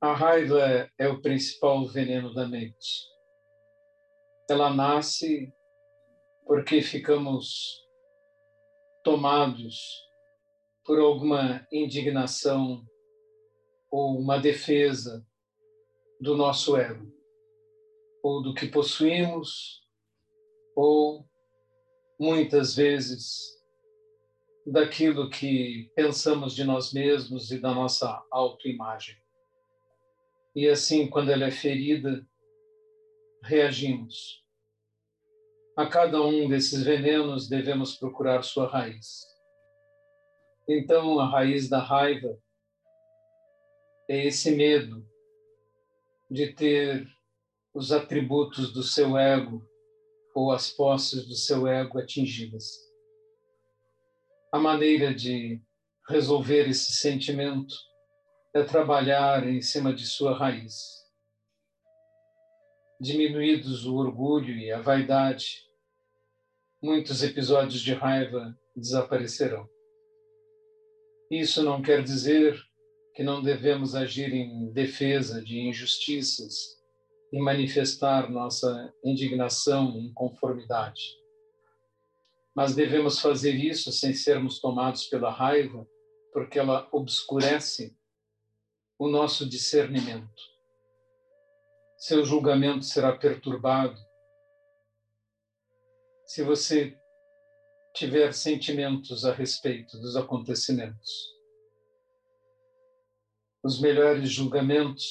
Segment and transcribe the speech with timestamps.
[0.00, 3.08] A raiva é o principal veneno da mente.
[4.48, 5.52] Ela nasce
[6.46, 7.84] porque ficamos
[9.02, 9.76] tomados
[10.84, 12.86] por alguma indignação
[13.90, 15.26] ou uma defesa
[16.20, 17.12] do nosso ego,
[18.22, 19.84] ou do que possuímos,
[20.76, 21.28] ou
[22.20, 23.58] muitas vezes
[24.64, 29.16] daquilo que pensamos de nós mesmos e da nossa autoimagem.
[30.54, 32.26] E assim, quando ela é ferida,
[33.42, 34.42] reagimos.
[35.76, 39.24] A cada um desses venenos devemos procurar sua raiz.
[40.68, 42.38] Então, a raiz da raiva
[44.08, 45.06] é esse medo
[46.30, 47.06] de ter
[47.72, 49.62] os atributos do seu ego
[50.34, 52.64] ou as posses do seu ego atingidas.
[54.52, 55.62] A maneira de
[56.08, 57.74] resolver esse sentimento
[58.54, 60.74] é trabalhar em cima de sua raiz.
[63.00, 65.68] Diminuídos o orgulho e a vaidade,
[66.82, 69.68] muitos episódios de raiva desaparecerão.
[71.30, 72.58] Isso não quer dizer
[73.14, 76.78] que não devemos agir em defesa de injustiças
[77.32, 81.02] e manifestar nossa indignação e inconformidade.
[82.54, 85.86] Mas devemos fazer isso sem sermos tomados pela raiva,
[86.32, 87.97] porque ela obscurece
[88.98, 90.42] o nosso discernimento.
[91.96, 93.98] Seu julgamento será perturbado
[96.26, 96.98] se você
[97.94, 101.10] tiver sentimentos a respeito dos acontecimentos.
[103.64, 105.06] Os melhores julgamentos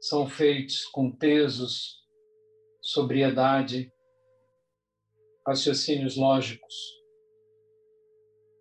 [0.00, 2.04] são feitos com pesos,
[2.82, 3.92] sobriedade,
[5.46, 6.74] raciocínios lógicos,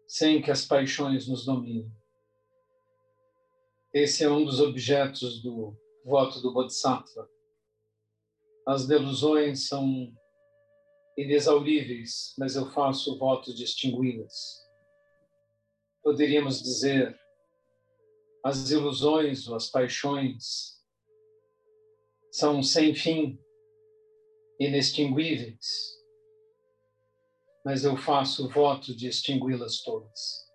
[0.07, 1.91] sem que as paixões nos dominem.
[3.95, 5.73] Esse é um dos objetos do
[6.03, 7.29] voto do Bodhisattva.
[8.67, 10.13] As delusões são
[11.17, 14.67] inexauríveis, mas eu faço o voto de extingui-las.
[16.03, 17.17] Poderíamos dizer,
[18.44, 20.78] as ilusões ou as paixões
[22.34, 23.39] são sem fim,
[24.59, 25.95] inextinguíveis,
[27.63, 30.45] mas eu faço o voto de extingui-las todas.